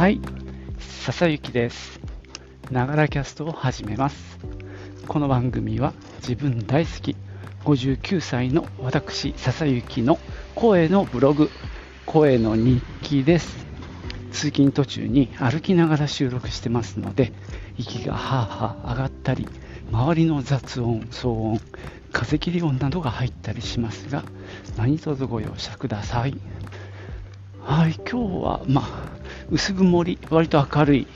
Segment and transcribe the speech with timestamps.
[0.00, 0.18] はい、
[0.78, 2.00] 笹幸です。
[2.70, 4.38] ながらキャストを始めます。
[5.06, 5.92] この番組は
[6.26, 7.16] 自分大好き
[7.66, 10.18] 59歳の私笹幸の
[10.54, 11.50] 声のブログ、
[12.06, 13.66] 声の日記です。
[14.32, 17.34] 通勤途中に歩きながら収録してますので、
[17.76, 19.46] 息がはあはあ上がったり、
[19.92, 21.60] 周りの雑音、騒音、
[22.10, 24.24] 風切り音などが入ったりしますが、
[24.78, 26.34] 何卒ご容赦ください。
[27.62, 29.19] はい、今日は、まあ、
[29.50, 31.06] 薄曇り、割と明るい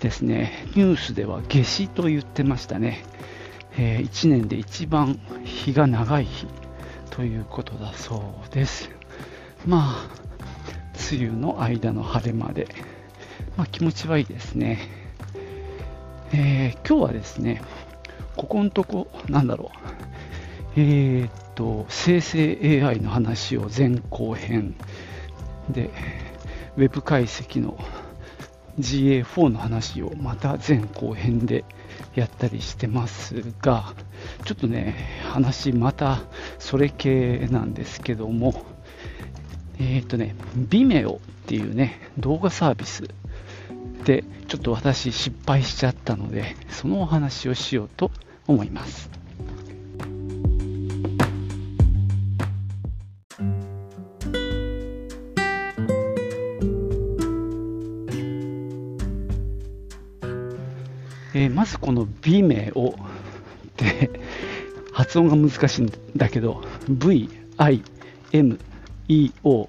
[0.00, 0.64] ですね。
[0.76, 3.04] ニュースでは夏至と言ってましたね。
[3.76, 6.46] え1年で一番日が長い日
[7.10, 8.90] ということだそうです。
[9.66, 10.08] まあ、
[11.12, 12.68] 梅雨の間の晴れまで、
[13.56, 14.88] まあ、気持ちはいいですね。
[16.32, 17.62] えー今日はですね、
[18.36, 19.72] ここのとこ、なんだろ
[20.76, 24.76] う、えーっと、生成 AI の話を前後編
[25.68, 25.90] で、
[26.76, 27.78] ウェブ解析の
[28.78, 31.64] GA4 の話をまた前後編で
[32.14, 33.94] やったりしてますが、
[34.44, 36.20] ちょっとね、話また
[36.58, 38.64] それ系なんですけども、
[39.78, 43.08] えーっとね、Vimeo っていうね、動画サービス
[44.04, 48.10] で、ちょっと私失敗しちゃったので、そのお話をしようと
[48.46, 49.10] 思います。
[61.66, 62.96] ずこの Vimeo っ
[63.76, 64.10] て
[64.92, 67.82] 発音が難しいんだけど VIMEO
[69.66, 69.68] っ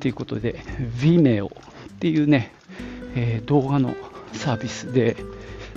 [0.00, 0.60] ていうことで
[0.98, 1.50] Vimeo っ
[2.00, 2.52] ていうね、
[3.14, 3.94] えー動画の
[4.32, 5.16] サービスで、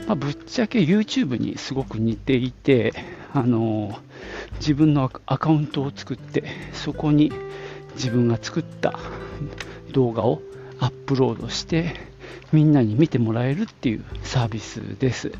[0.07, 2.93] まあ、ぶっちゃけ YouTube にすごく似ていて、
[3.33, 4.07] あのー
[4.59, 7.31] 自分のアカウントを作ってそこに
[7.95, 8.99] 自分が作った
[9.91, 10.41] 動画を
[10.79, 11.95] アップロードして
[12.51, 15.31] みんなに見てもらえるっていうサービスです。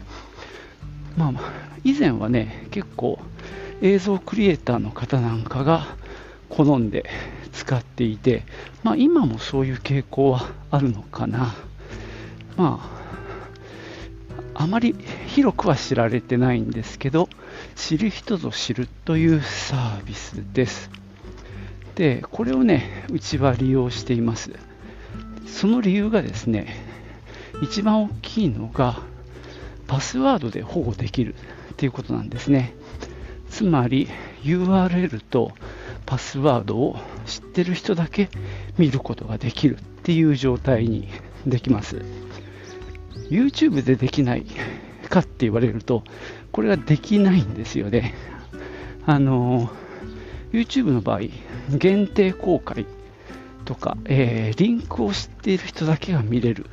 [1.18, 3.20] まあ、以前はね、結構
[3.82, 5.96] 映像クリエイターの方なんかが
[6.50, 7.06] 好んで
[7.54, 8.44] 使っていて、
[8.84, 11.56] まあ、今もそういう傾向はあるのかな。
[12.56, 12.80] ま
[14.56, 14.96] あ、あまり
[15.28, 17.30] 広くは知られてないんですけど、
[17.76, 20.90] 知る人ぞ知るというサービスです。
[21.96, 24.52] で、これをね、うちは利用しています。
[25.48, 26.87] その理由がですね、
[27.62, 29.02] 一番大きいのが、
[29.88, 32.74] パスワードで保護できるっていうことなんですね。
[33.50, 34.10] つまり
[34.44, 35.54] URL と
[36.06, 38.30] パスワードを知ってる人だけ
[38.78, 41.08] 見ることができるっていう状態に
[41.46, 42.02] できます。
[43.30, 44.46] YouTube でできない
[45.10, 46.04] かって言われると、
[46.52, 48.14] これができないんですよね。
[49.06, 49.70] あの、
[50.52, 51.22] YouTube の場合、
[51.70, 52.86] 限定公開
[53.66, 56.68] とか、えーリンクを知っている人だけが見れる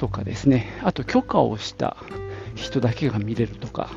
[0.00, 1.94] とかですね、あと許可をした
[2.54, 3.90] 人だけが見れるとか、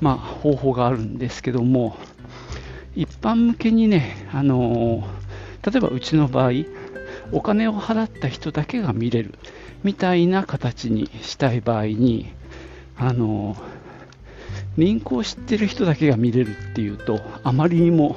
[0.00, 1.96] まあ、方法があるんですけども、
[2.96, 5.06] 一般向けにね、あの
[5.64, 6.64] 例えばうちの場合、
[7.30, 9.38] お金を払った人だけが見れる。
[9.84, 12.32] みたいな形にしたい場合に、
[12.96, 13.56] あの
[14.76, 18.16] リンクを知ってる人だけが見れるっていうと、あまりにも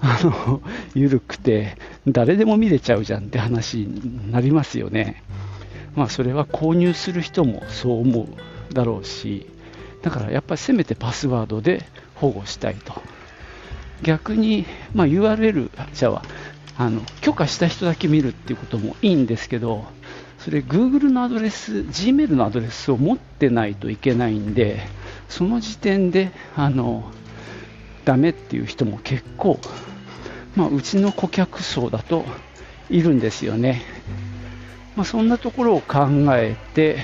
[0.00, 0.60] あの
[0.96, 1.76] 緩くて、
[2.08, 5.22] 誰でも見れちゃうじゃんって話になりますよね。
[5.94, 9.46] まあ、それは購入する人もそう思うだろうし、
[10.02, 12.94] だからやっぱりせめてパスワードで保護したいと。
[14.02, 16.22] 逆に、まあ、URL じゃあ
[16.76, 19.84] あの許可した人だけ見るっていうこともいいんですけど、
[20.38, 24.80] それ Google のアドレス、Gmail のアドレスを持ってないといけないんで、
[25.28, 27.04] その時点であの
[28.04, 29.60] ダメっていう人も結構、
[30.56, 32.24] まあ、うちの顧客層だと
[32.90, 33.82] いるんですよね。
[34.94, 36.98] まあ、そんなところを考えて、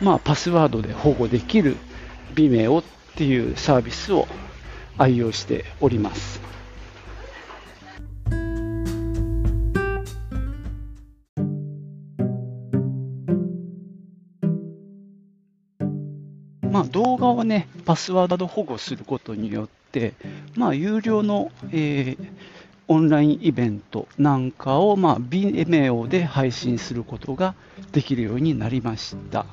[0.00, 1.76] まあ、パスワードで保護できる
[2.34, 2.84] Vimeo っ
[3.16, 4.28] ていうサービスを
[4.96, 6.40] 愛用しております。
[16.70, 20.14] まあ、動画をね、パスワード保護することによって、
[20.54, 22.50] まあ、有料の、えー
[22.90, 27.54] オンラインイベントなんかを、まあ、Vimeo で配信することが
[27.92, 29.46] できるようになりました。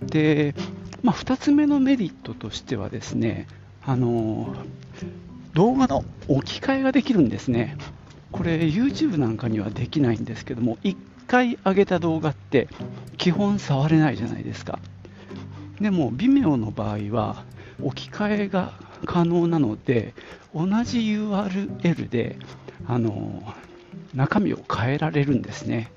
[0.00, 0.54] で、
[1.02, 3.46] まあ、2つ目のメリットとしてはですね、
[3.84, 4.54] あの
[5.52, 7.76] 動画の置き換えができるんですね。
[8.32, 10.96] これ YouTube なんかにはできないんですけども、1
[11.26, 12.68] 回上げた動画って
[13.18, 14.78] 基本触れないじゃないですか。
[15.78, 17.44] でも Vimeo の場合は
[17.82, 18.72] 置き換えが
[19.06, 20.14] 可能なので
[20.54, 22.36] 同じ URL で
[22.86, 23.42] あの
[24.14, 25.90] 中身を変えられるんですね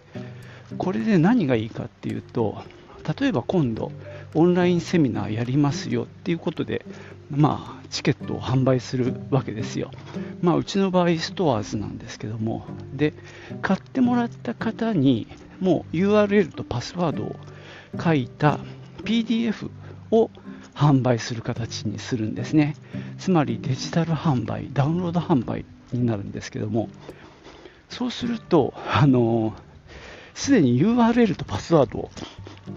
[0.78, 2.64] これで何がいいかっていうと、
[3.20, 3.92] 例えば今度、
[4.34, 6.86] オンラインセミナーやりますよっていうことで、
[7.30, 9.92] まあ、チケットを販売するわけですよ。
[10.42, 13.14] まあ、うちの場合、ストアーズなんですけども、で、
[13.62, 15.28] 買ってもらった方に、
[15.60, 17.36] もう URL とパスワードを
[18.02, 18.60] 書いた
[19.04, 19.70] PDF
[20.12, 20.30] を
[20.76, 22.76] 販売する形にするんですね。
[23.18, 26.90] つまりデジタル販売、ダウンロード販売になるんですけども、
[27.90, 28.74] そうすると、
[30.34, 32.10] すでに URL とパスワードを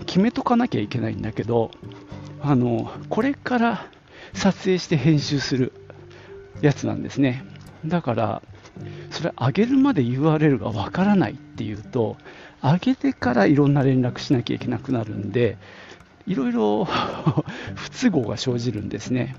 [0.04, 1.70] 決めとかなきゃいけないんだけど、
[2.42, 3.86] あのこれから
[4.34, 5.72] 撮影して編集する
[6.60, 7.44] やつなんですね。
[7.84, 8.42] だから、
[9.10, 12.16] それ上げるまで URL がわからないっていうと、
[12.62, 15.56] 上げてからいろんな連絡しなきゃいけなくなるんで、
[16.26, 16.84] いろいろ
[17.74, 19.36] 不都合が生じるんですね。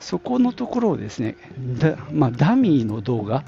[0.00, 1.36] そこのところをですね、
[1.78, 3.44] だまあ、ダミーの動画、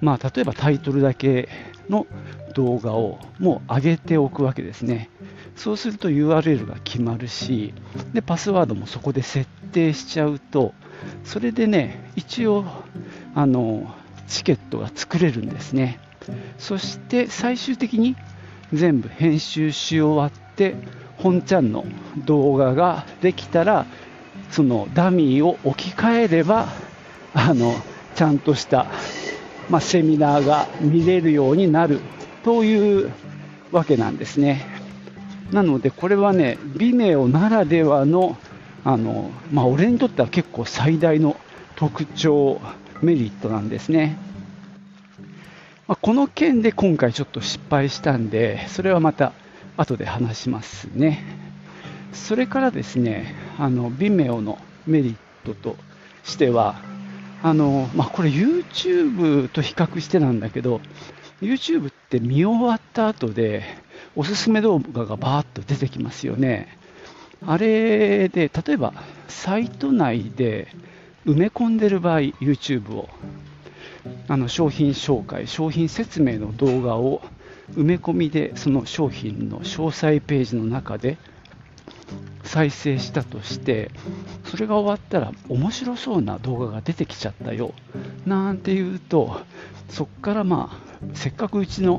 [0.00, 1.48] まあ、例えばタイトルだけ
[1.90, 2.06] の
[2.54, 5.10] 動画をもう上げておくわけですね。
[5.54, 7.74] そうすると URL が決まるし、
[8.12, 10.72] でパスワードもそこで設定しちゃうと、
[11.24, 12.64] それでね、一応、
[13.34, 13.94] あの
[14.28, 15.98] チケットが作れるんですね。
[16.58, 18.16] そして最終的に
[18.72, 20.74] 全部編集し終わって、
[21.22, 21.84] 本ちゃんの
[22.26, 23.86] 動画ができたら、
[24.50, 26.68] そのダミーを置き換えれば、
[27.32, 27.74] あの
[28.14, 28.86] ちゃんとした、
[29.70, 32.00] まあ、セミナーが見れるようになる
[32.44, 33.12] という
[33.70, 34.66] わけなんですね。
[35.52, 38.36] なので、これはね、ビメオならではの、
[38.84, 41.36] あのまあ、俺にとっては結構最大の
[41.76, 42.60] 特徴、
[43.00, 44.16] メリットなんですね。
[45.86, 49.32] まあ、この件で今回ちょっと失敗したんで、それはまた
[49.76, 51.24] 後で話しますね。
[52.12, 55.16] それからですね、あの Vimeo のメリッ
[55.46, 55.76] トと
[56.24, 56.76] しては、
[57.42, 60.80] あのまあ、これ YouTube と比較してなんだけど、
[61.40, 63.64] YouTube って見終わった後で、
[64.14, 66.78] おすすめ動画がバーッと出てきますよね。
[67.44, 68.92] あれで、例えば
[69.26, 70.68] サイト内で
[71.26, 73.08] 埋め込んでる場合、YouTube を、
[74.28, 77.22] あの商品紹介、商品説明の動画を
[77.70, 81.18] 埋め込みでその商品の詳細ページの中で
[82.44, 83.90] 再生したとして
[84.44, 87.72] それが終わったら面白そうな動画が出てきちゃったよ
[88.26, 89.40] なんていうと
[89.88, 91.98] そこからまあせっかくうちの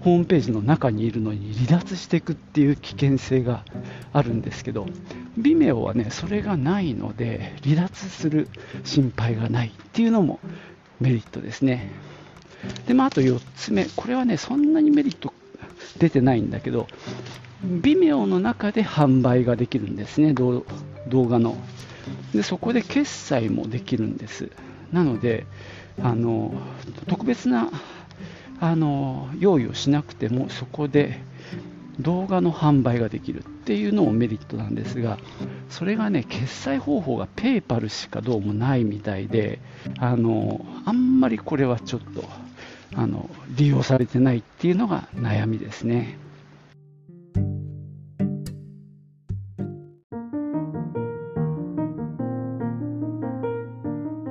[0.00, 3.64] ホームページの中にいるのに離脱していくっていう危険性が
[4.12, 4.86] あるんですけど
[5.38, 8.48] Vimeo はねそれがないので離脱する
[8.84, 10.40] 心配がないっていうのも
[11.00, 11.90] メリットですね。
[12.86, 13.86] で、まあ、あと4つ目。
[13.96, 15.32] これはねそんなにメリット
[15.98, 16.86] 出てないんだけど
[17.64, 20.32] Vimeo の中で販売ができるんですね。
[20.34, 20.64] 動
[21.10, 21.56] 画の。
[22.32, 24.50] でそこで決済もできるんです。
[24.92, 25.46] なので
[26.02, 26.52] あの
[27.06, 27.70] 特別な
[28.60, 31.20] あの用意をしなくてもそこで
[32.00, 35.18] 動画の販売ができるっていうのもメリットなんですが
[35.68, 39.60] それがね決済方法が PayPal しかどうもないみたいで
[39.98, 42.24] あのあんまりこれはちょっと
[42.94, 46.18] あの利用されてないっていうのが悩みですね。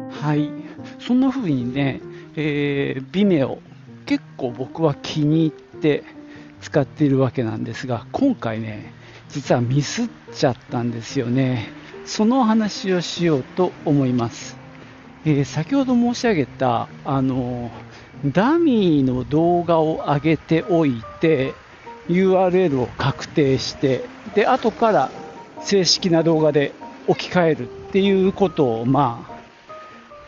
[0.10, 0.52] はい、
[1.00, 2.02] そんな風にね、
[2.36, 3.60] えー、Vimeo
[4.06, 6.04] 結構僕は気に入って
[6.60, 8.92] 使っているわけなんですが今回ね
[9.30, 11.70] 実はミスっちゃったんですよね。
[12.08, 14.56] その話をしようと思います、
[15.26, 17.70] えー、先ほど申し上げたあの
[18.26, 21.54] ダミーの動画を上げておいて
[22.08, 25.12] URL を確定してで後から
[25.62, 26.74] 正式な動画で
[27.08, 29.28] 置き換えるっていうことをま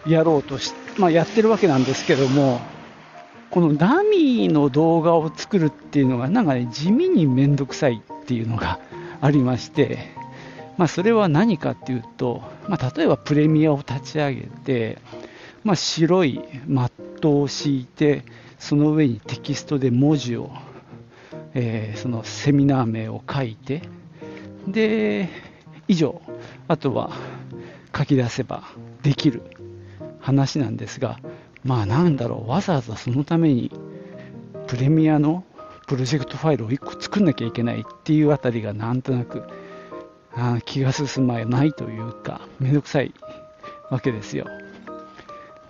[0.05, 2.61] あやろうとし、まあ、やってるわけなんですけども
[3.49, 8.79] このダミーの動画を作るっていうのがなんかね地味にめんどくさいっていうのが
[9.21, 10.11] ありまして、
[10.77, 14.99] まあ、それは何かっていうと、まあ、例えばプレミアを立ち上げて、
[15.63, 18.23] まあ、白いマットを敷いて
[18.57, 20.51] その上にテキストで文字を、
[21.53, 23.81] えー、そのセミナー名を書いて
[24.67, 25.29] で
[25.87, 26.21] 以上。
[26.67, 27.11] あとは
[27.97, 28.63] 書き出せば
[29.01, 29.41] できる。
[30.19, 31.19] 話なんですが
[31.63, 33.71] まあなんだろう、わざわざそのために
[34.67, 35.43] プレミアの
[35.87, 39.43] プロジェクトファイルを1個作んなきゃいけないっていうあたりがなんとなく
[40.35, 43.13] あ気が進まないというか、めんどくさい
[43.89, 44.45] わけですよ。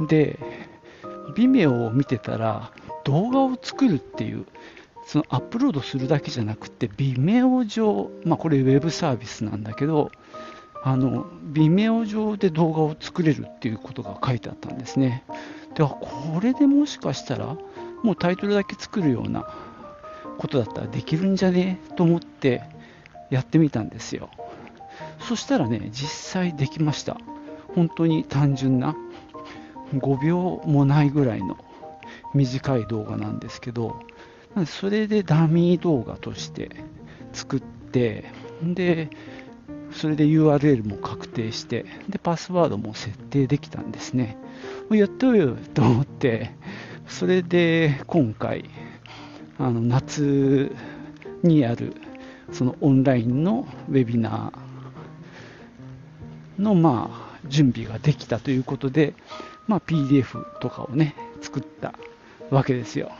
[0.08, 0.39] で、
[1.36, 2.72] 微妙を見てたら
[3.03, 4.46] 動画を作るっていう、
[5.06, 10.12] そのアップロードするだけじゃなくて、Vimeo 上、まあこれウェブサービスなんだけど、
[10.84, 15.24] あの、Vimeo 上で動画を作れるっていうことが書いてあったんですね。
[15.75, 17.56] ではこれでもしかしたら
[18.03, 19.48] もうタイトルだけ作るような
[20.38, 21.79] ことだったらできるんじゃね？
[21.96, 22.63] と思って
[23.29, 24.29] やってみたんですよ。
[25.20, 27.18] そしたらね実際できました。
[27.75, 28.96] 本当に単純な
[29.93, 31.58] 5秒もないぐらいの
[32.34, 34.00] 短い動画なんですけど
[34.65, 36.69] それでダミー動画として
[37.34, 38.25] 作って
[38.63, 39.10] で
[39.91, 44.38] それで URL も確定してでパスワードも設定できたんですね。
[44.91, 46.51] やっとよと思って
[47.08, 48.65] それで今回
[49.58, 50.75] あの夏
[51.43, 51.96] にある
[52.51, 59.13] そのオンラインのウェビナーのまあ準備ができたということで、
[59.69, 61.93] まあ、PDF とかをね作った
[62.49, 63.11] わけですよ。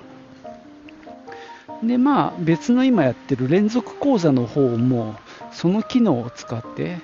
[1.84, 5.16] でまあ別の今やってる連続講座の方も
[5.52, 6.98] その機能を使って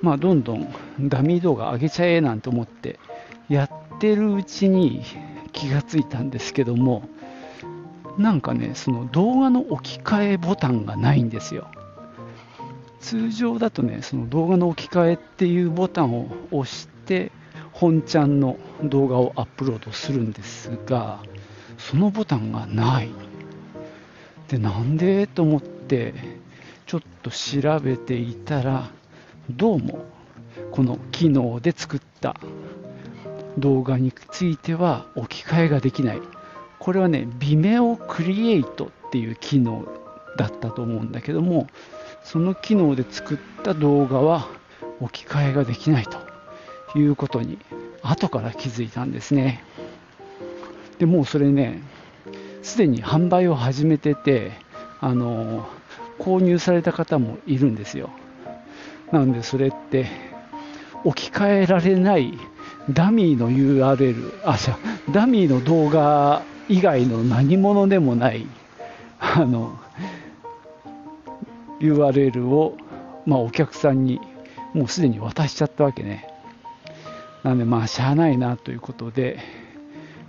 [0.00, 2.98] まあどんどんダミー動画上げちゃえなんて思って
[3.50, 5.02] やってるうちに
[5.52, 7.06] 気がついたんですけども
[8.16, 11.68] なんかねその動画の置き換えボタンがないんですよ。
[13.00, 17.30] 通常だとねその動画の置き換えっていうボタンを押して
[17.80, 21.22] 本ちゃんの動画をアップロードするんですが
[21.78, 23.08] そのボタンがない。
[24.48, 25.26] でなんで？
[25.26, 26.12] と思って
[26.86, 28.90] ちょっと調べていたら
[29.48, 30.04] どうも
[30.72, 32.36] この機能で作った
[33.56, 36.20] 動画については置き換えができない。
[36.78, 39.86] これはね Vimeo Create っていう機能
[40.36, 41.66] だったと思うんだけども
[42.24, 44.48] その機能で作った動画は
[45.00, 46.29] 置き換えができないと。
[46.96, 47.58] いうことに
[48.02, 49.62] 後から気づいたんですね。
[50.98, 51.82] でもうそれね
[52.62, 54.52] すでに販売を始めてて
[55.00, 55.68] あの
[56.18, 58.10] 購入された方もいるんですよ。
[59.10, 60.06] なのでそれって
[61.04, 62.34] 置き換えられない
[62.90, 64.78] ダミーの URL あじゃ
[65.10, 68.46] ダミーの動画以外の何者でもない
[69.18, 69.78] あの
[71.80, 72.76] URL を、
[73.26, 74.20] まあ、お客さんに
[74.74, 76.28] もうすでに渡しちゃったわけね。
[77.42, 79.38] なんでまあしゃあないなということで、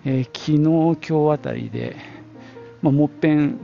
[0.06, 0.58] えー、昨日
[1.08, 1.96] 今日あたりで
[2.82, 3.60] まあ、もっぺん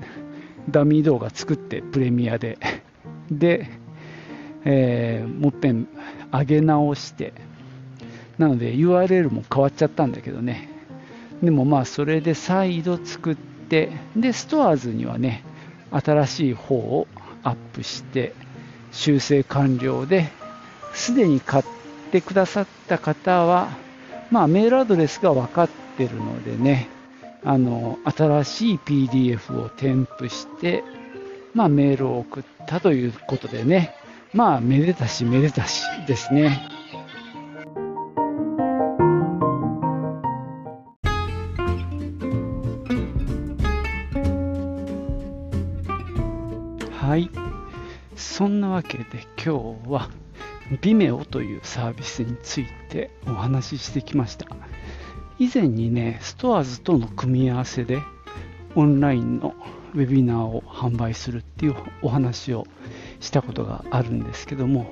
[0.69, 2.57] ダミー動画作ってプレミアで。
[3.31, 3.67] で、
[4.63, 5.87] えー、もっぺん
[6.31, 7.33] 上げ直して。
[8.37, 10.69] なので URL も変わっちゃったんだけどね。
[11.41, 15.43] でもまあそれで再度作ってでストアーズにはね
[15.91, 17.07] 新しい方を
[17.43, 18.33] アップして
[18.91, 20.31] 修正完了で
[20.93, 21.76] すでに買った
[22.07, 23.69] てくださった方は
[24.31, 26.89] まあメールアドレスが分かってるのでね
[27.43, 30.83] あの新しい PDF を添付して、
[31.53, 33.95] まあ、メールを送ったということでね、
[34.33, 36.67] まあ、めでたしめでたしですね。
[46.99, 47.29] はい。
[48.17, 49.05] そんなわけで
[49.43, 50.09] 今日は
[50.71, 54.47] Vimeo というサービスについてお話ししてきました。
[55.39, 58.01] 以前にね、ストアーズとの組み合わせで
[58.75, 59.55] オンラインの
[59.93, 62.65] ウェビナーを販売するっていうお話を
[63.19, 64.83] したことがあるんですけども、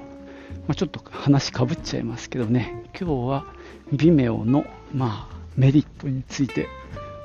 [0.67, 3.45] まあ、ちょっと話かぶっちゃいますけどね、今日は
[3.91, 6.67] Vimeo の、まあ、メリットについて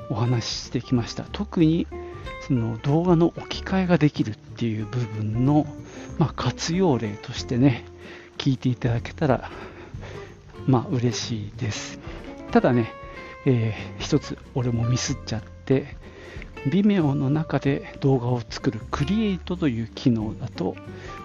[0.09, 1.23] お話ししてきました。
[1.31, 1.87] 特に
[2.47, 5.65] その動画の置き換えができるっていう部分の、
[6.17, 7.85] まあ、活用例としてね、
[8.41, 9.51] 聞いていただけたら、
[10.65, 11.99] まあ嬉しいです。
[12.49, 12.91] ただね、
[13.45, 15.95] えー、一つ俺もミスっちゃって
[16.65, 20.75] Vimeo の中で動画を作るクリエイトという機能だと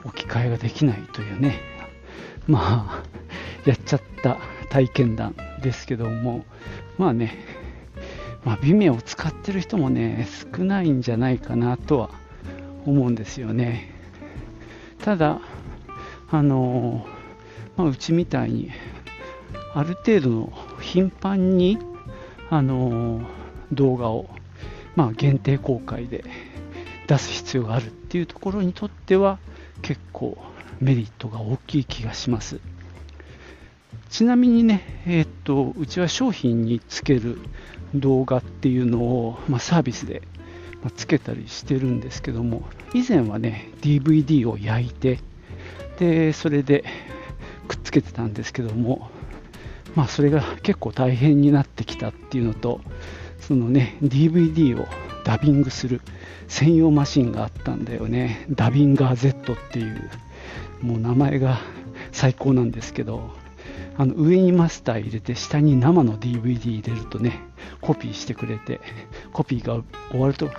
[0.04, 1.58] 置き換えができないというね。
[2.46, 3.02] まあ
[3.64, 4.37] やっちゃった
[4.68, 6.44] 体験談ですけども。
[6.99, 7.38] まあね
[8.44, 12.11] まあ Vimeo を使ってる人もね少ないんじゃないかなとは
[12.85, 13.90] 思うんですよね。
[14.99, 15.40] ただ
[16.30, 17.06] あの
[17.76, 18.71] まあ、うちみたいに
[19.75, 21.78] ある程度の頻繁に
[22.50, 23.21] あの
[23.73, 24.28] 動画を、
[24.95, 26.25] まあ、限定公開で
[27.06, 29.38] 出す必要があるっていうところにとっては
[29.83, 30.38] 結構
[30.80, 32.61] メリットが大きい気がします。
[34.09, 37.38] ちなみにね、えー、っとうちは商品につける
[37.95, 40.23] 動画っていうのを、まあ、サービスで
[40.97, 42.62] つけたりしてるんですけども
[42.95, 45.18] 以前はね DVD を焼いて
[45.98, 46.84] でそれで
[47.68, 49.10] くっつけてたんですけども
[49.96, 52.80] まあ、それが結構大変になってきたっていうのと
[53.40, 54.86] そのね DVD を
[55.24, 56.02] ダビングする
[56.48, 58.46] 専用マシンがあったんだよね。
[58.50, 60.10] ダビンガー Z っていう
[60.82, 61.58] もう名前が
[62.12, 63.30] 最高なんですけど
[63.96, 67.40] あの上にマスター入れて下に生の DVD 入れるとね
[67.80, 68.80] コピーしてくれて
[69.32, 70.50] コピーが終わると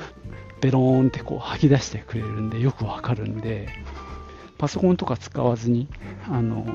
[0.62, 3.70] ベローンってこう吐き出してくれるんでよくわかるんで
[4.58, 5.88] パソコンとか使わずに
[6.30, 6.66] あの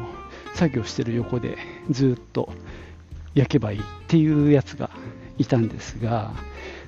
[0.54, 1.58] 作業してる横で
[1.90, 2.52] ずっと
[3.34, 4.90] 焼けばいいっていうやつが
[5.38, 6.32] いたんですが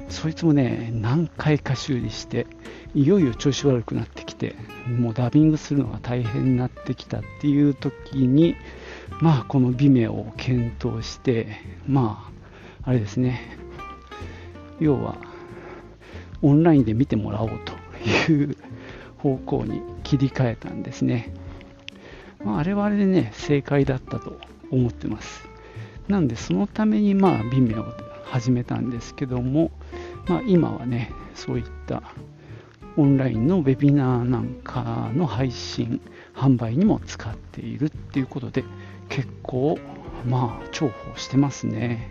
[0.08, 2.46] そいつもね何回か修理して
[2.94, 4.54] いよいよ調子悪くなってきて
[4.86, 8.54] もうダビングするのが大変になってきたっていう時に
[9.20, 11.48] まあこの美名を検討して
[11.86, 12.30] ま
[12.84, 13.58] ああれですね。
[14.80, 15.16] 要は
[16.42, 18.56] オンラインで見てもらおうという
[19.18, 21.32] 方向に切り替えたんですね、
[22.44, 24.38] まあ、あれはあれでね正解だったと
[24.70, 25.48] 思ってます。
[26.08, 27.86] なのでそのためにまあ美名を
[28.24, 29.70] 始めたんですけども、
[30.26, 32.02] まあ、今はねそういった
[32.96, 36.00] オンラインのウェビナーなんかの配信
[36.34, 38.64] 販売にも使っているっていうことで
[39.08, 39.78] 結構
[40.28, 42.10] まあ重宝してますね。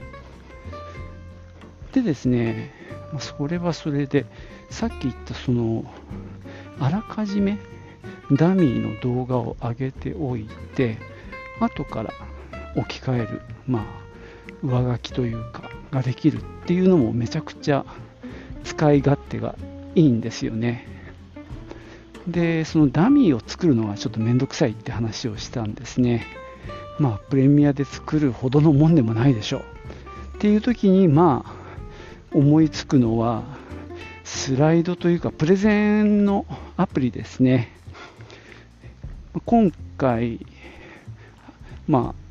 [1.94, 2.72] でですね
[3.20, 4.26] それはそれで
[4.70, 5.86] さっき言ったその
[6.80, 7.60] あらかじめ
[8.32, 10.98] ダミーの動画を上げておいて
[11.60, 12.14] 後から
[12.76, 13.84] 置き換えるまあ
[14.64, 17.86] 上書きというかができるっていうのもめちゃくちゃ
[18.64, 19.56] 使い勝手が
[19.96, 20.88] いいんですよね。
[22.28, 26.26] でそのダミーを作るのがちょっとめんどくさいって話をしたんですね。
[27.00, 29.62] まあプレミアで作るほどのもんでもないでしょう。
[30.38, 31.64] っていう時にまあ
[32.34, 33.44] 思いつくのは
[34.24, 36.46] スライドというかプレゼンの
[36.78, 37.73] アプリですね。
[39.46, 40.46] 今回
[41.88, 42.24] まあ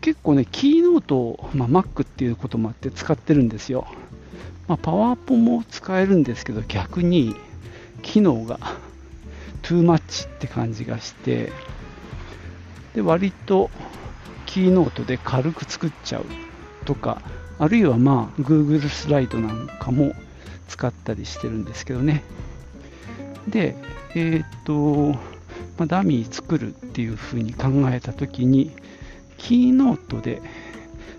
[0.00, 3.86] 結構ね、キーノートを、まあ、Mac っていうこともあって使ってるんですよ。
[4.66, 7.34] まあ、パワーポも使えるんですけど、逆に
[8.02, 8.58] 機能が
[9.62, 11.52] トゥーマッチって感じがして、
[12.94, 13.70] で割と
[14.46, 16.24] キーノートで軽く作っちゃう
[16.84, 17.20] とか、
[17.58, 20.12] あるいはまあ Google スライドなんかも
[20.68, 22.22] 使ったりしてるんですけどね。
[23.48, 23.76] で、
[24.14, 25.16] えっ、と、
[25.78, 28.72] まあ、ダミー作るっていうふうに考えたときに、
[29.38, 30.42] キーノートで、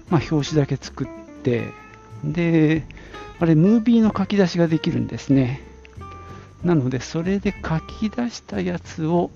[0.10, 1.08] まあ、表紙だけ作っ
[1.44, 1.68] て、
[2.24, 2.86] で、
[3.40, 5.62] あれ、ムービーの書き出しができるんですね。
[6.64, 9.32] なので、それで書き出したやつを、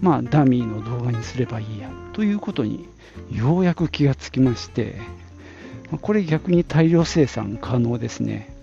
[0.00, 2.88] まあ、ダミーの動画にすればいいやということに
[3.30, 4.96] ようやく気がつきまして、
[6.00, 8.54] これ逆に大量生産可能ですね。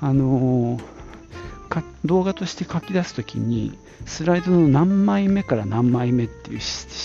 [0.00, 0.82] あのー、
[2.04, 6.62] 動画として書き出すときにスライドの何枚目から何枚目っていう指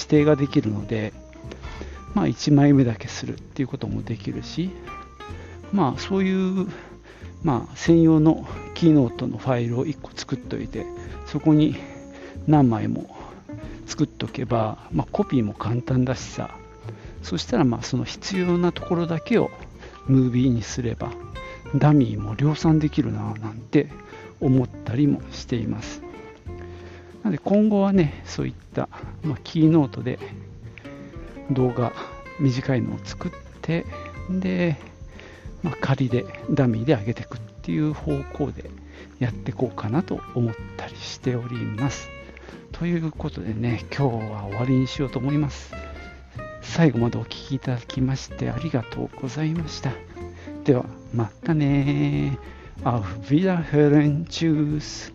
[0.08, 1.14] 定ができるので、
[2.14, 4.72] まあ、1枚目だけするっていうこともできるし、
[5.72, 6.68] まあ、そういう、
[7.44, 10.86] まあ、専用のキーノートのファイルを1個作っておいて
[11.28, 11.76] そこに
[12.48, 13.16] 何枚も
[13.86, 16.50] 作っておけば、まあ、コピーも簡単だしさ。
[17.26, 19.50] そしたらまあその必要なところだけを
[20.06, 21.12] ムービーにすれば
[21.76, 23.90] ダミーも量産できるななんて
[24.42, 26.02] 思ったりもしています。
[27.24, 28.88] なので今後はねそういった、
[29.24, 30.20] まあ、キーノートで
[31.52, 31.92] 動画
[32.40, 33.86] 短いのを作って
[34.30, 34.78] で、
[35.64, 38.70] まあ、仮でダミーで上げていくっていう方向で
[39.20, 42.10] やっていこうかなと思ったりしております。
[42.72, 45.74] ということでね今日は終わりにしようと思います。
[46.62, 49.92] 最後までお聴きいただきましてありがとうございました。
[50.66, 52.38] ではまたね
[52.84, 54.28] Auf Wiederhören.
[54.28, 55.12] Tschüss.